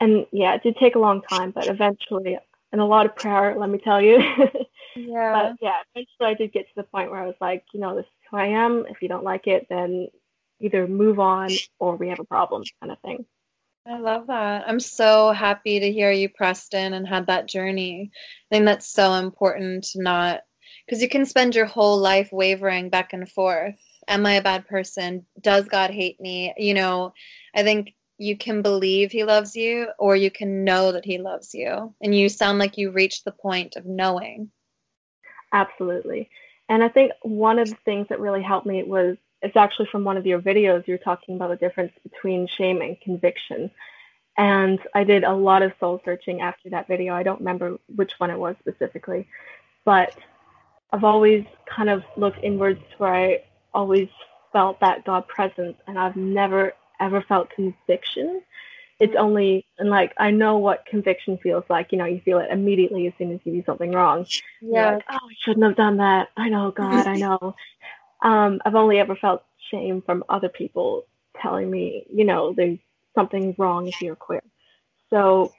[0.00, 2.38] and yeah, it did take a long time, but eventually,
[2.72, 4.16] and a lot of prayer, let me tell you.
[4.96, 5.32] yeah.
[5.32, 7.94] But yeah, eventually I did get to the point where I was like, you know,
[7.94, 8.86] this is who I am.
[8.88, 10.08] If you don't like it, then
[10.60, 13.26] either move on or we have a problem kind of thing.
[13.86, 14.64] I love that.
[14.66, 18.10] I'm so happy to hear you, Preston, and had that journey.
[18.50, 20.40] I think that's so important to not,
[20.86, 23.76] because you can spend your whole life wavering back and forth.
[24.08, 25.26] Am I a bad person?
[25.40, 26.54] Does God hate me?
[26.56, 27.12] You know,
[27.54, 31.54] I think you can believe He loves you, or you can know that He loves
[31.54, 31.94] you.
[32.00, 34.50] And you sound like you reached the point of knowing.
[35.52, 36.30] Absolutely.
[36.68, 40.04] And I think one of the things that really helped me was it's actually from
[40.04, 40.86] one of your videos.
[40.86, 43.70] You're talking about the difference between shame and conviction.
[44.38, 47.14] And I did a lot of soul searching after that video.
[47.14, 49.26] I don't remember which one it was specifically,
[49.84, 50.14] but
[50.92, 53.42] I've always kind of looked inwards to where I
[53.74, 54.08] always
[54.52, 58.42] felt that God presence, and I've never ever felt conviction.
[58.98, 61.92] It's only and like I know what conviction feels like.
[61.92, 64.26] You know, you feel it immediately as soon as you do something wrong.
[64.60, 64.94] Yeah.
[64.94, 66.28] Like, oh, I shouldn't have done that.
[66.36, 67.54] I know, God, I know.
[68.22, 71.06] Um, I've only ever felt shame from other people
[71.42, 72.78] telling me, you know, there's
[73.14, 74.42] something wrong if you're queer.
[75.10, 75.52] So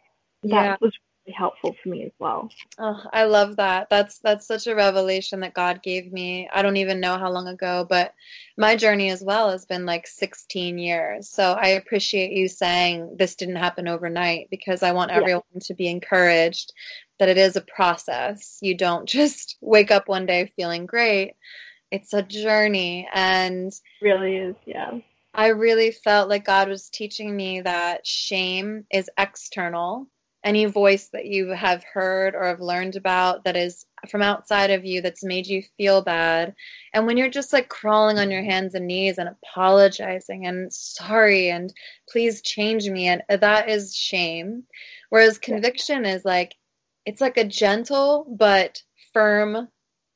[0.44, 0.76] that yeah.
[0.82, 0.94] was
[1.36, 2.50] helpful for me as well.
[2.78, 3.90] Oh, I love that.
[3.90, 6.50] That's that's such a revelation that God gave me.
[6.52, 8.14] I don't even know how long ago, but
[8.58, 11.30] my journey as well has been like 16 years.
[11.30, 15.60] So I appreciate you saying this didn't happen overnight because I want everyone yeah.
[15.64, 16.74] to be encouraged
[17.20, 18.60] that it is a process.
[18.62, 21.34] You don't just wake up one day feeling great
[21.92, 24.92] it's a journey and really is yeah
[25.34, 30.08] i really felt like god was teaching me that shame is external
[30.44, 34.86] any voice that you have heard or have learned about that is from outside of
[34.86, 36.56] you that's made you feel bad.
[36.94, 41.50] And when you're just like crawling on your hands and knees and apologizing and sorry
[41.50, 41.74] and
[42.10, 44.64] please change me and that is shame.
[45.10, 46.56] Whereas conviction is like
[47.06, 48.82] it's like a gentle but
[49.14, 49.68] firm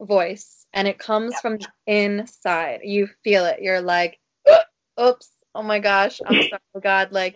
[0.02, 2.82] voice and it comes from inside.
[2.84, 3.62] You feel it.
[3.62, 4.20] You're like,
[5.02, 7.12] oops, oh my gosh, I'm sorry, God.
[7.12, 7.36] Like,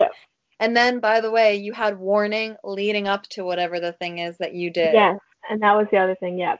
[0.60, 4.38] and then by the way, you had warning leading up to whatever the thing is
[4.38, 4.94] that you did.
[4.94, 6.40] Yes, and that was the other thing.
[6.40, 6.58] Yeah.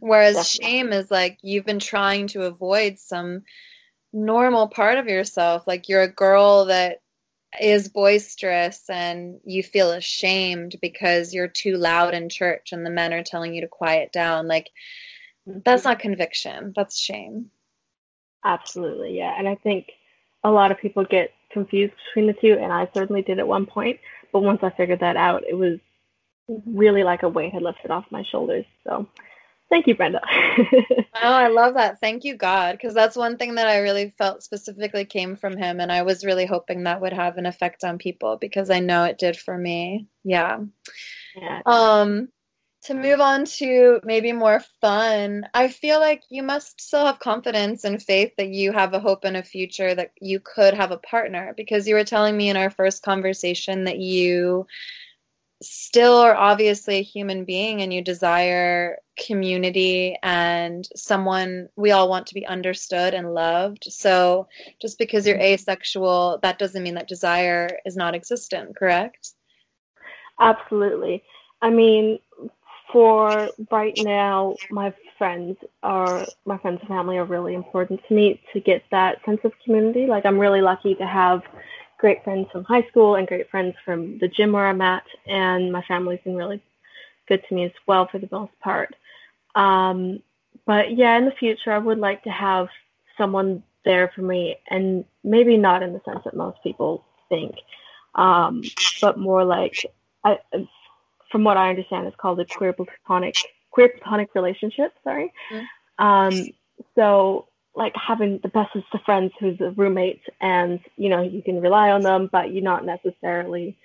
[0.00, 0.66] Whereas Definitely.
[0.66, 3.42] shame is like you've been trying to avoid some
[4.12, 5.66] normal part of yourself.
[5.66, 6.98] Like you're a girl that
[7.60, 13.12] is boisterous and you feel ashamed because you're too loud in church and the men
[13.12, 14.46] are telling you to quiet down.
[14.46, 14.70] Like
[15.46, 16.72] that's not conviction.
[16.76, 17.50] That's shame.
[18.44, 19.34] Absolutely, yeah.
[19.36, 19.92] And I think
[20.44, 23.66] a lot of people get confused between the two, and I certainly did at one
[23.66, 24.00] point.
[24.32, 25.78] But once I figured that out, it was
[26.66, 28.64] really like a weight had lifted off my shoulders.
[28.84, 29.06] So
[29.70, 30.20] thank you, Brenda.
[30.58, 32.00] oh, I love that.
[32.00, 35.80] Thank you, God, because that's one thing that I really felt specifically came from Him,
[35.80, 39.04] and I was really hoping that would have an effect on people because I know
[39.04, 40.08] it did for me.
[40.24, 40.60] Yeah.
[41.36, 41.60] Yeah.
[41.66, 42.28] Um
[42.88, 47.84] to move on to maybe more fun, I feel like you must still have confidence
[47.84, 50.96] and faith that you have a hope and a future that you could have a
[50.96, 54.66] partner because you were telling me in our first conversation that you
[55.60, 62.28] still are obviously a human being and you desire community and someone we all want
[62.28, 63.84] to be understood and loved.
[63.90, 64.48] So
[64.80, 65.54] just because you're mm-hmm.
[65.54, 69.32] asexual, that doesn't mean that desire is not existent, correct?
[70.40, 71.22] Absolutely.
[71.60, 72.20] I mean,
[72.92, 78.40] for right now, my friends are my friends and family are really important to me
[78.52, 80.06] to get that sense of community.
[80.06, 81.42] Like I'm really lucky to have
[81.98, 85.72] great friends from high school and great friends from the gym where I'm at, and
[85.72, 86.62] my family's been really
[87.26, 88.94] good to me as well for the most part.
[89.54, 90.22] Um,
[90.66, 92.68] but yeah, in the future, I would like to have
[93.16, 97.54] someone there for me, and maybe not in the sense that most people think,
[98.14, 98.62] um,
[99.00, 99.84] but more like,
[100.24, 100.38] I,
[101.30, 103.36] from what I understand, it's called a queer platonic
[103.70, 104.92] queer platonic relationship.
[105.04, 105.32] Sorry.
[105.50, 106.04] Mm-hmm.
[106.04, 106.46] Um,
[106.94, 111.60] so like having the best of friends who's a roommate, and you know you can
[111.60, 113.76] rely on them, but you're not necessarily,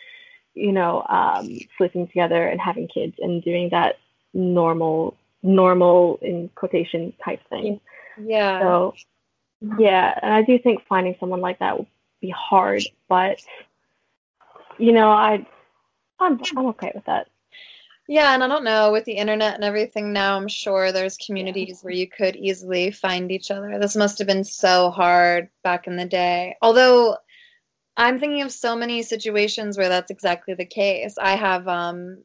[0.53, 3.99] you know, um, sleeping together and having kids and doing that
[4.33, 7.79] normal normal in quotation type thing.
[8.21, 8.61] Yeah.
[8.61, 8.95] So
[9.77, 11.87] yeah, and I do think finding someone like that would
[12.19, 13.39] be hard, but
[14.77, 15.45] you know, I
[16.19, 17.27] I'm I'm okay with that.
[18.07, 21.79] Yeah, and I don't know with the internet and everything now, I'm sure there's communities
[21.81, 23.79] where you could easily find each other.
[23.79, 26.57] This must have been so hard back in the day.
[26.61, 27.17] Although
[27.95, 31.15] I'm thinking of so many situations where that's exactly the case.
[31.17, 32.23] I have um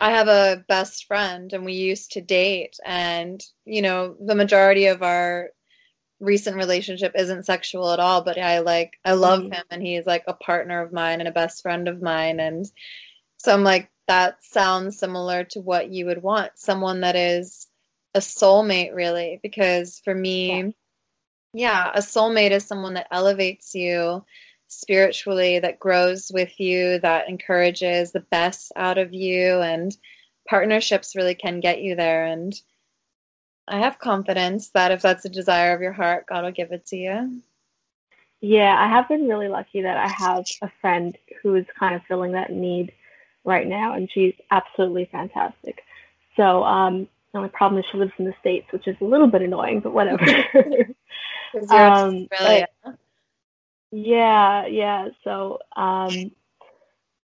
[0.00, 4.86] I have a best friend and we used to date and you know, the majority
[4.86, 5.50] of our
[6.20, 9.52] recent relationship isn't sexual at all, but I like I love mm-hmm.
[9.52, 12.66] him and he's like a partner of mine and a best friend of mine and
[13.38, 16.52] so I'm like that sounds similar to what you would want.
[16.56, 17.66] Someone that is
[18.14, 20.74] a soulmate really because for me
[21.54, 24.22] yeah, yeah a soulmate is someone that elevates you
[24.68, 29.96] spiritually that grows with you that encourages the best out of you and
[30.48, 32.24] partnerships really can get you there.
[32.24, 32.58] And
[33.68, 36.86] I have confidence that if that's a desire of your heart, God will give it
[36.86, 37.42] to you.
[38.40, 42.02] Yeah, I have been really lucky that I have a friend who is kind of
[42.04, 42.92] filling that need
[43.44, 45.82] right now, and she's absolutely fantastic.
[46.36, 49.26] So, um, the only problem is she lives in the States, which is a little
[49.26, 50.24] bit annoying, but whatever.
[51.70, 52.70] um, but,
[53.90, 55.08] yeah, yeah.
[55.24, 56.30] So, um,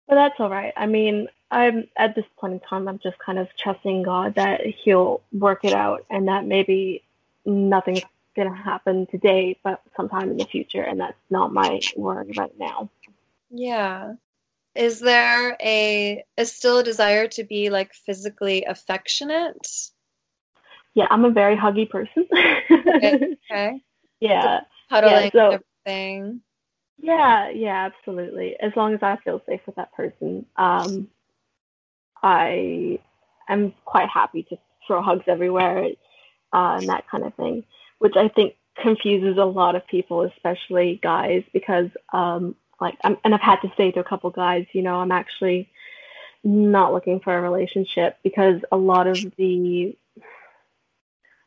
[0.08, 0.74] but that's all right.
[0.76, 4.62] I mean, I'm at this point in time, I'm just kind of trusting God that
[4.66, 7.04] He'll work it out and that maybe
[7.46, 8.02] nothing's
[8.36, 10.82] going to happen today, but sometime in the future.
[10.82, 12.90] And that's not my worry right now.
[13.50, 14.14] Yeah.
[14.76, 19.68] Is there a, is still a desire to be like physically affectionate?
[20.94, 22.28] Yeah, I'm a very huggy person.
[22.72, 23.38] okay.
[23.52, 23.82] okay.
[24.20, 24.60] Yeah.
[24.92, 26.42] Cuddling yeah, so, everything.
[27.00, 28.56] Yeah, yeah, absolutely.
[28.62, 30.46] As long as I feel safe with that person.
[30.56, 31.08] Um,
[32.22, 33.00] I
[33.50, 35.86] am quite happy to throw hugs everywhere
[36.54, 37.64] uh, and that kind of thing,
[38.00, 43.34] which I think confuses a lot of people, especially guys, because um, like, I'm, and
[43.34, 45.70] I've had to say to a couple guys, you know, I'm actually
[46.44, 49.96] not looking for a relationship because a lot of the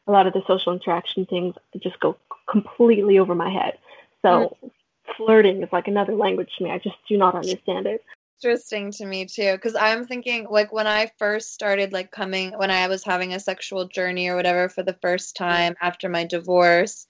[0.07, 2.16] a lot of the social interaction things just go
[2.49, 3.79] completely over my head.
[4.23, 4.70] So mm.
[5.16, 6.70] flirting is like another language to me.
[6.70, 8.05] I just do not understand it
[8.42, 12.70] interesting to me too because i'm thinking like when i first started like coming when
[12.70, 17.07] i was having a sexual journey or whatever for the first time after my divorce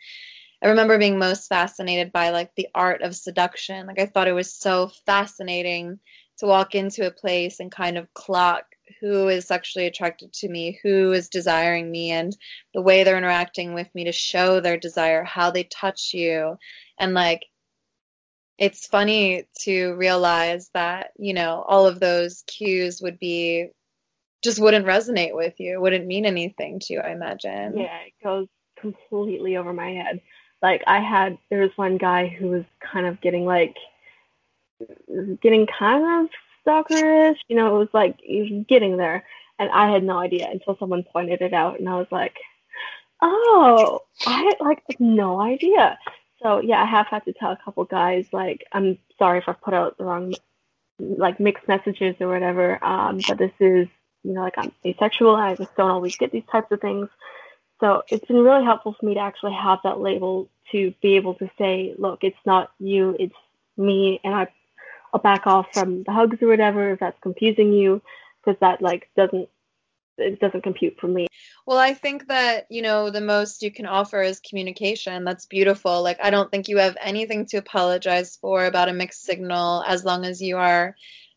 [0.64, 3.86] i remember being most fascinated by like the art of seduction.
[3.86, 6.00] Like i thought it was so fascinating
[6.38, 8.64] to walk into a place and kind of clock
[9.00, 12.36] who is sexually attracted to me, who is desiring me, and
[12.74, 16.58] the way they're interacting with me to show their desire, how they touch you.
[16.98, 17.46] And like,
[18.58, 23.68] it's funny to realize that you know all of those cues would be
[24.42, 27.76] just wouldn't resonate with you wouldn't mean anything to you i imagine.
[27.76, 28.46] Yeah it goes
[28.78, 30.20] completely over my head
[30.64, 33.76] like i had there was one guy who was kind of getting like
[35.40, 36.30] getting kind of
[36.66, 39.24] stalkerish you know it was like he was getting there
[39.58, 42.36] and i had no idea until someone pointed it out and i was like
[43.22, 45.96] oh i had like no idea
[46.44, 49.54] so yeah, I have had to tell a couple guys like I'm sorry if I
[49.54, 50.34] put out the wrong
[51.00, 52.84] like mixed messages or whatever.
[52.84, 53.88] Um, but this is
[54.22, 57.08] you know like I'm asexual I just don't always get these types of things.
[57.80, 61.34] So it's been really helpful for me to actually have that label to be able
[61.34, 63.34] to say, look, it's not you, it's
[63.76, 64.48] me, and I,
[65.12, 68.00] I'll back off from the hugs or whatever if that's confusing you,
[68.44, 69.48] because that like doesn't
[70.16, 71.26] it doesn't compute for me.
[71.66, 75.24] Well, I think that, you know, the most you can offer is communication.
[75.24, 76.02] That's beautiful.
[76.02, 80.04] Like, I don't think you have anything to apologize for about a mixed signal as
[80.04, 80.94] long as you are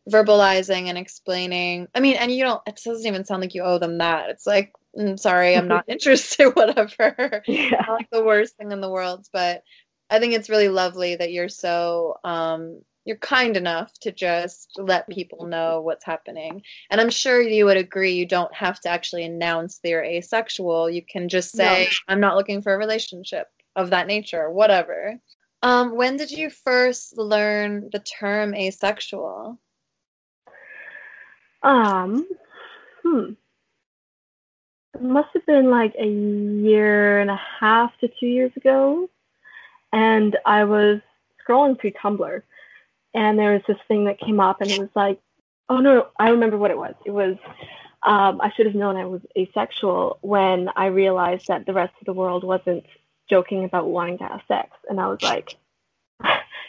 [0.07, 1.87] verbalizing and explaining.
[1.95, 4.29] I mean, and you don't, it doesn't even sound like you owe them that.
[4.29, 7.43] It's like, mm, sorry, I'm not interested, whatever.
[7.47, 7.69] Yeah.
[7.87, 9.25] Not like the worst thing in the world.
[9.31, 9.63] But
[10.09, 15.07] I think it's really lovely that you're so, um, you're kind enough to just let
[15.07, 16.63] people know what's happening.
[16.89, 20.89] And I'm sure you would agree you don't have to actually announce that you're asexual.
[20.89, 22.13] You can just say, no.
[22.13, 25.17] I'm not looking for a relationship of that nature, whatever.
[25.61, 29.57] Um, when did you first learn the term asexual?
[31.63, 32.27] Um,
[33.03, 33.31] hmm.
[34.97, 39.07] It must have been like a year and a half to two years ago.
[39.93, 41.01] And I was
[41.47, 42.41] scrolling through Tumblr
[43.13, 45.19] and there was this thing that came up and it was like,
[45.69, 46.95] oh no, I remember what it was.
[47.05, 47.37] It was,
[48.03, 52.05] um, I should have known I was asexual when I realized that the rest of
[52.05, 52.85] the world wasn't
[53.29, 54.71] joking about wanting to have sex.
[54.89, 55.55] And I was like,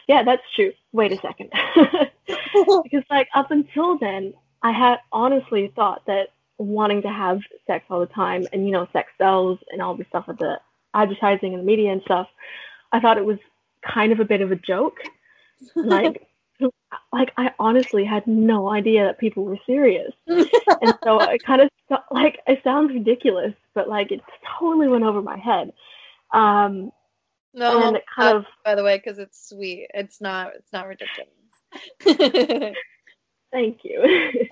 [0.07, 0.73] yeah, that's true.
[0.93, 1.51] Wait a second.
[2.27, 8.01] because like up until then, I had honestly thought that wanting to have sex all
[8.01, 10.59] the time and you know sex sells and all the stuff with the
[10.95, 12.29] advertising and the media and stuff,
[12.93, 13.39] I thought it was
[13.83, 14.99] kind of a bit of a joke.
[15.75, 16.29] Like
[17.13, 20.13] like I honestly had no idea that people were serious.
[20.27, 21.69] and so i kind of
[22.11, 24.21] like it sounds ridiculous, but like it
[24.59, 25.73] totally went over my head.
[26.33, 26.93] Um
[27.55, 29.89] no, and it kind of by the way because it's sweet.
[29.95, 31.29] It's not it's not ridiculous.
[33.51, 34.03] Thank you.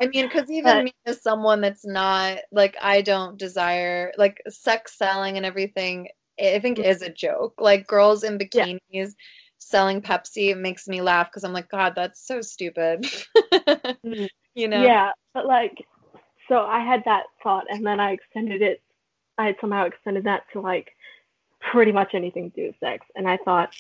[0.01, 4.42] I mean, because even but, me as someone that's not like I don't desire like
[4.49, 6.09] sex selling and everything.
[6.40, 7.55] I think is a joke.
[7.59, 9.07] Like girls in bikinis yeah.
[9.59, 13.07] selling Pepsi makes me laugh because I'm like, God, that's so stupid.
[14.05, 14.28] Mm.
[14.55, 14.82] you know?
[14.82, 15.86] Yeah, but like,
[16.49, 18.82] so I had that thought, and then I extended it.
[19.38, 20.88] I had somehow extended that to like
[21.72, 23.74] pretty much anything to do with sex, and I thought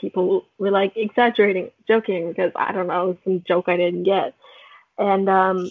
[0.00, 4.34] people were like exaggerating, joking because I don't know some joke I didn't get
[4.98, 5.70] and um,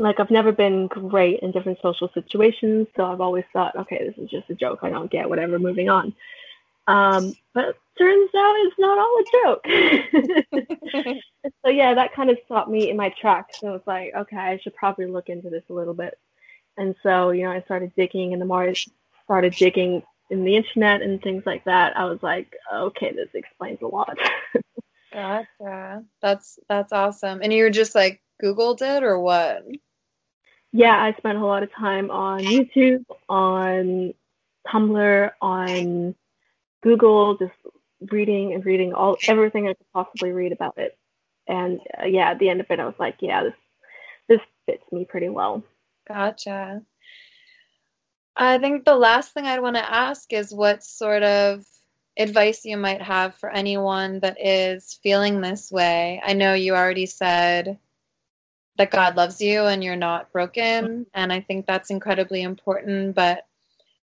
[0.00, 4.22] like I've never been great in different social situations, so I've always thought, okay, this
[4.22, 4.80] is just a joke.
[4.82, 5.58] I don't get whatever.
[5.58, 6.14] Moving on.
[6.86, 11.16] Um, but turns out it's not all a joke.
[11.64, 13.60] so yeah, that kind of stopped me in my tracks.
[13.60, 16.18] So I was like, okay, I should probably look into this a little bit.
[16.76, 18.74] And so you know, I started digging, and the more I
[19.24, 23.80] started digging in the internet and things like that, I was like, okay, this explains
[23.82, 24.18] a lot.
[25.12, 26.04] gotcha.
[26.20, 27.40] That's that's awesome.
[27.42, 29.64] And you were just like Googled it or what?
[30.72, 34.12] Yeah, I spent a lot of time on YouTube, on
[34.66, 36.14] Tumblr, on
[36.82, 37.54] Google, just
[38.10, 40.96] reading and reading all everything I could possibly read about it.
[41.46, 43.54] And uh, yeah, at the end of it, I was like, yeah, this
[44.28, 45.64] this fits me pretty well.
[46.06, 46.82] Gotcha.
[48.40, 51.64] I think the last thing I'd want to ask is what sort of
[52.16, 56.22] advice you might have for anyone that is feeling this way.
[56.24, 57.78] I know you already said
[58.76, 61.06] that God loves you and you're not broken.
[61.12, 63.16] And I think that's incredibly important.
[63.16, 63.44] But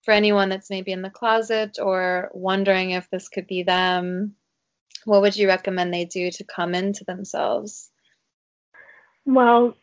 [0.03, 4.35] for anyone that's maybe in the closet or wondering if this could be them,
[5.07, 7.91] what would you recommend they do to come into themselves?
[9.25, 9.77] Well,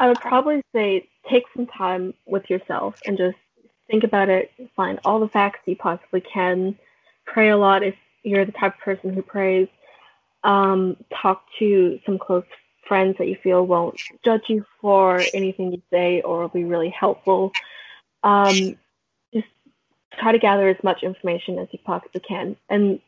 [0.00, 3.36] I would probably say take some time with yourself and just
[3.90, 6.78] think about it, find all the facts you possibly can,
[7.26, 9.68] pray a lot if you're the type of person who prays,
[10.42, 12.46] um, talk to some close
[12.88, 16.88] friends that you feel won't judge you for anything you say or will be really
[16.88, 17.52] helpful.
[18.22, 18.78] Um,
[19.34, 19.48] just
[20.18, 22.56] try to gather as much information as you possibly can.
[22.70, 23.00] And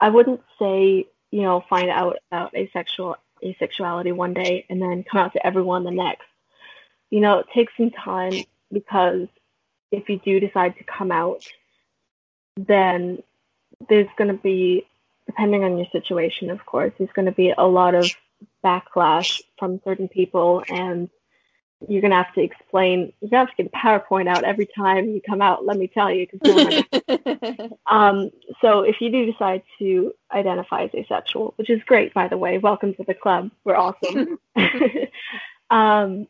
[0.00, 5.20] I wouldn't say, you know, find out about asexual asexuality one day and then come
[5.20, 6.24] out to everyone the next.
[7.10, 9.28] You know, take some time because
[9.90, 11.42] if you do decide to come out,
[12.56, 13.22] then
[13.88, 14.86] there's going to be,
[15.26, 18.10] depending on your situation, of course, there's going to be a lot of
[18.64, 21.08] backlash from certain people and
[21.88, 25.08] you're gonna have to explain you're gonna have to get a powerpoint out every time
[25.08, 26.84] you come out let me tell you because
[27.86, 28.30] um,
[28.60, 32.58] so if you do decide to identify as asexual which is great by the way
[32.58, 34.38] welcome to the club we're awesome.
[35.70, 36.28] Um,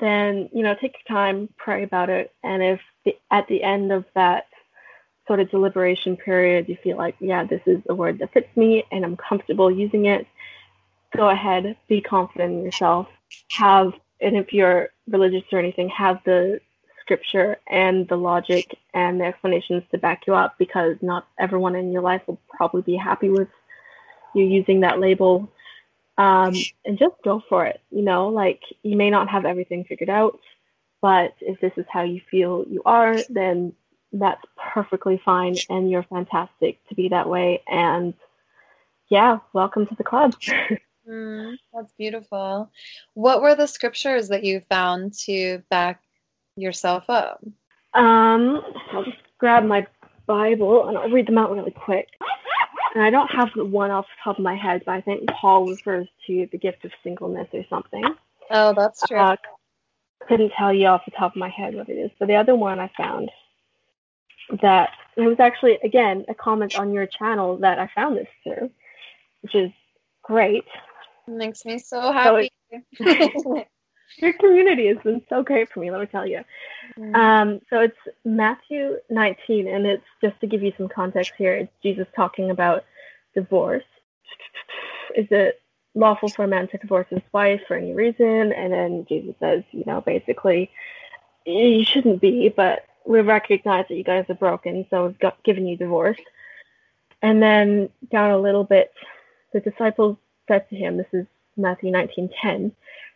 [0.00, 3.92] then you know take your time pray about it and if the, at the end
[3.92, 4.46] of that
[5.26, 8.84] sort of deliberation period you feel like yeah this is a word that fits me
[8.90, 10.26] and i'm comfortable using it
[11.16, 13.08] go ahead, be confident in yourself,
[13.52, 16.60] have, and if you're religious or anything, have the
[17.00, 21.92] scripture and the logic and the explanations to back you up because not everyone in
[21.92, 23.48] your life will probably be happy with
[24.34, 25.50] you using that label.
[26.18, 26.52] Um,
[26.84, 27.80] and just go for it.
[27.90, 30.38] You know, like you may not have everything figured out,
[31.00, 33.72] but if this is how you feel you are, then
[34.12, 34.42] that's
[34.74, 37.62] perfectly fine and you're fantastic to be that way.
[37.68, 38.14] And
[39.08, 40.34] yeah, welcome to the club.
[41.08, 42.70] Mm, that's beautiful.
[43.14, 46.02] What were the scriptures that you found to back
[46.56, 47.42] yourself up?
[47.94, 48.60] Um,
[48.92, 49.86] I'll just grab my
[50.26, 52.08] Bible and I'll read them out really quick.
[52.98, 55.28] And I don't have the one off the top of my head, but I think
[55.28, 58.02] Paul refers to the gift of singleness or something.
[58.50, 59.16] Oh, that's true.
[59.16, 59.36] Uh,
[60.26, 62.56] couldn't tell you off the top of my head what it is, but the other
[62.56, 63.30] one I found
[64.62, 68.68] that it was actually again a comment on your channel that I found this through,
[69.42, 69.70] which is
[70.24, 70.64] great.
[71.28, 72.50] It makes me so happy.
[73.00, 73.64] So
[74.16, 76.42] your community has been so great for me, let me tell you.
[76.98, 77.14] Mm-hmm.
[77.14, 81.54] Um, so it's Matthew 19, and it's just to give you some context here.
[81.54, 82.84] It's Jesus talking about
[83.34, 83.84] divorce.
[85.16, 85.60] Is it
[85.94, 88.52] lawful for a man to divorce his wife for any reason?
[88.52, 90.70] And then Jesus says, you know, basically,
[91.46, 95.66] you shouldn't be, but we recognize that you guys are broken, so we've got, given
[95.66, 96.18] you divorce.
[97.22, 98.92] And then down a little bit,
[99.52, 102.72] the disciples said to him, this is Matthew 19:10,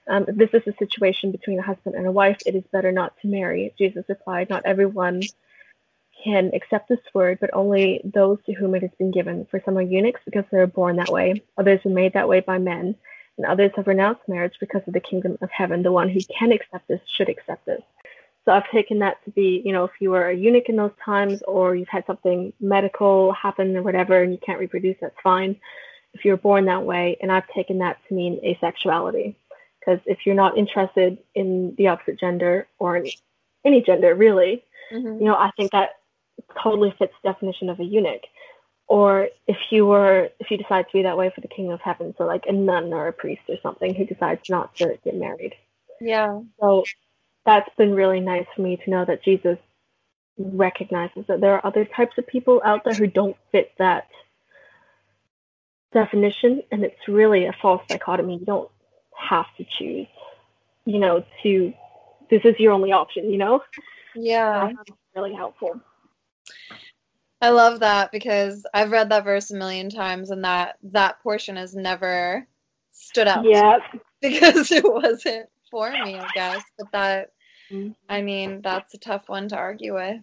[0.08, 3.14] um, this is a situation between a husband and a wife, it is better not
[3.22, 3.72] to marry.
[3.78, 5.22] Jesus replied, Not everyone
[6.24, 9.46] can accept this word, but only those to whom it has been given.
[9.50, 12.40] For some are eunuchs because they were born that way, others are made that way
[12.40, 12.94] by men,
[13.36, 15.82] and others have renounced marriage because of the kingdom of heaven.
[15.82, 17.82] The one who can accept this should accept this.
[18.44, 20.92] So I've taken that to be, you know, if you were a eunuch in those
[21.04, 25.56] times or you've had something medical happen or whatever and you can't reproduce, that's fine.
[26.12, 29.36] If you're born that way, and I've taken that to mean asexuality.
[29.84, 33.02] Because if you're not interested in the opposite gender or
[33.64, 34.62] any gender really,
[34.92, 35.18] mm-hmm.
[35.18, 35.96] you know, I think that
[36.62, 38.22] totally fits the definition of a eunuch.
[38.86, 41.80] Or if you were, if you decide to be that way for the kingdom of
[41.80, 45.14] heaven, so like a nun or a priest or something who decides not to get
[45.14, 45.54] married.
[46.00, 46.40] Yeah.
[46.60, 46.84] So
[47.46, 49.58] that's been really nice for me to know that Jesus
[50.38, 54.08] recognizes that there are other types of people out there who don't fit that
[55.92, 58.38] definition, and it's really a false dichotomy.
[58.38, 58.70] You don't
[59.28, 60.06] have to choose,
[60.84, 61.72] you know, to
[62.30, 63.62] this is your only option, you know?
[64.14, 64.72] Yeah.
[65.14, 65.80] really helpful.
[67.40, 71.56] I love that because I've read that verse a million times and that that portion
[71.56, 72.46] has never
[72.92, 73.44] stood out.
[73.44, 73.78] Yeah.
[74.22, 76.62] Because it wasn't for me, I guess.
[76.78, 77.30] But that
[77.72, 77.90] mm-hmm.
[78.08, 80.20] I mean, that's a tough one to argue with.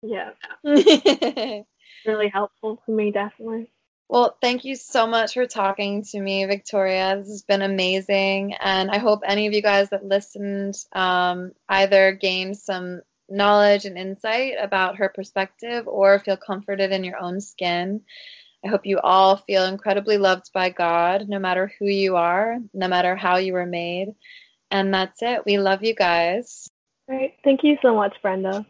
[0.00, 0.30] Yeah.
[2.06, 3.70] really helpful for me definitely.
[4.08, 7.16] Well, thank you so much for talking to me, Victoria.
[7.18, 8.54] This has been amazing.
[8.54, 13.96] And I hope any of you guys that listened um, either gained some knowledge and
[13.96, 18.02] insight about her perspective or feel comforted in your own skin.
[18.64, 22.88] I hope you all feel incredibly loved by God, no matter who you are, no
[22.88, 24.14] matter how you were made.
[24.70, 25.44] And that's it.
[25.44, 26.68] We love you guys.
[27.08, 27.34] All right.
[27.42, 28.66] Thank you so much, Brenda.